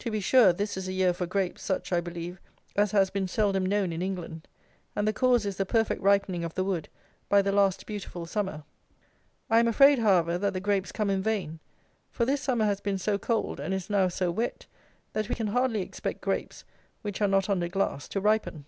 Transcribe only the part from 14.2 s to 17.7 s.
wet, that we can hardly expect grapes which are not under